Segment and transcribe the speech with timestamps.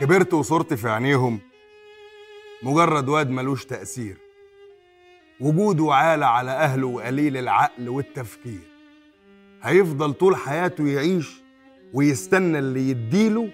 [0.00, 1.38] كبرت وصرت في عينيهم
[2.62, 4.16] مجرد واد ملوش تأثير.
[5.40, 8.60] وجوده عالة على أهله وقليل العقل والتفكير.
[9.62, 11.42] هيفضل طول حياته يعيش
[11.94, 13.50] ويستنى اللي يديله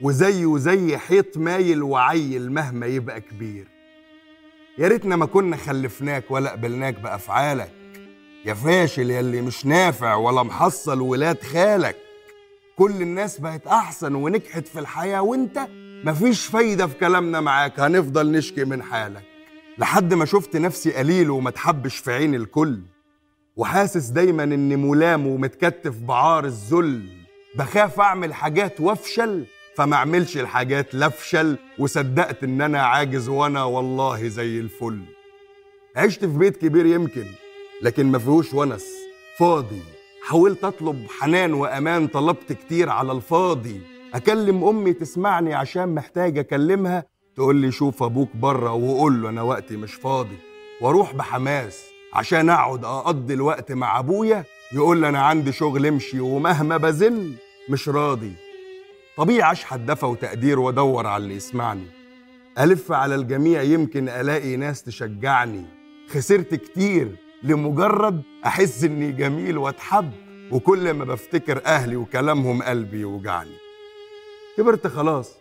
[0.00, 3.66] وزيه زي حيط مايل وعيل مهما يبقى كبير.
[4.78, 7.77] يا ريتنا ما كنا خلفناك ولا قبلناك بأفعالك.
[8.48, 11.96] يا فاشل يلي مش نافع ولا محصل ولاد خالك.
[12.76, 15.68] كل الناس بقت أحسن ونجحت في الحياة وأنت
[16.04, 17.80] مفيش فايدة في كلامنا معاك.
[17.80, 19.22] هنفضل نشكي من حالك.
[19.78, 22.80] لحد ما شفت نفسي قليل وما تحبش في عين الكل.
[23.56, 27.08] وحاسس دايما إني ملام ومتكتف بعار الذل.
[27.54, 29.46] بخاف أعمل حاجات وافشل
[29.76, 35.00] فما أعملش الحاجات لافشل وصدقت إن أنا عاجز وأنا والله زي الفل.
[35.96, 37.26] عشت في بيت كبير يمكن.
[37.82, 38.86] لكن ما فيهوش ونس.
[39.38, 39.82] فاضي.
[40.22, 43.80] حاولت أطلب حنان وأمان طلبت كتير على الفاضي.
[44.14, 47.04] أكلم أمي تسمعني عشان محتاج أكلمها.
[47.36, 50.36] تقول لي شوف أبوك بره وقول له أنا وقتي مش فاضي.
[50.80, 54.44] وأروح بحماس عشان أقعد أقضي الوقت مع أبويا.
[54.72, 57.32] يقول لي أنا عندي شغل امشي ومهما بزن
[57.68, 58.32] مش راضي.
[59.16, 61.86] طبيعي أشحت دفى وتقدير وأدور على اللي يسمعني.
[62.58, 65.64] ألف على الجميع يمكن ألاقي ناس تشجعني.
[66.08, 67.27] خسرت كتير.
[67.42, 70.10] لمجرد أحس إني جميل وأتحب
[70.50, 73.56] وكل ما بفتكر أهلي وكلامهم قلبي يوجعني.
[74.56, 75.36] كبرت خلاص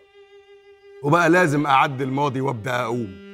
[1.03, 3.27] وبقى لازم أعدي الماضي وأبدأ أقوم.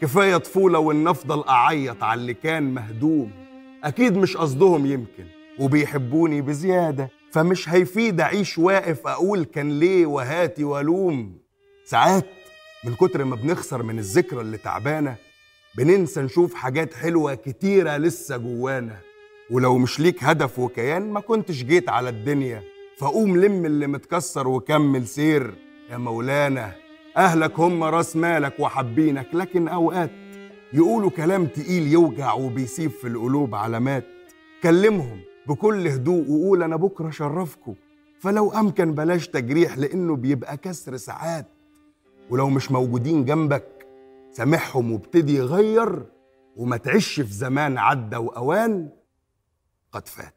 [0.00, 3.32] كفاية طفولة وإن أفضل أعيط على اللي كان مهدوم.
[3.84, 5.24] أكيد مش قصدهم يمكن
[5.58, 11.38] وبيحبوني بزيادة فمش هيفيد أعيش واقف أقول كان ليه وهاتي والوم
[11.84, 12.26] ساعات
[12.84, 15.16] من كتر ما بنخسر من الذكرى اللي تعبانة
[15.76, 18.96] بننسى نشوف حاجات حلوة كتيرة لسه جوانا.
[19.50, 22.62] ولو مش ليك هدف وكيان ما كنتش جيت على الدنيا.
[22.98, 25.54] فقوم لم اللي متكسر وكمل سير.
[25.90, 26.72] يا مولانا
[27.16, 30.10] أهلك هم راس مالك وحابينك لكن أوقات
[30.72, 34.04] يقولوا كلام تقيل يوجع وبيسيب في القلوب علامات.
[34.62, 37.74] كلمهم بكل هدوء وقول أنا بكرة شرفكم
[38.20, 41.46] فلو أمكن بلاش تجريح لأنه بيبقى كسر ساعات.
[42.30, 43.75] ولو مش موجودين جنبك
[44.36, 46.12] سامحهم وابتدي غير
[46.56, 48.92] وما تعيش في زمان عدى وأوان
[49.92, 50.35] قد فات.